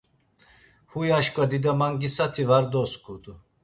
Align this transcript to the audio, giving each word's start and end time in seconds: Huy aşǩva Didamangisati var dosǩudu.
Huy 0.91 1.09
aşǩva 1.17 1.43
Didamangisati 1.51 2.43
var 2.49 2.63
dosǩudu. 2.71 3.33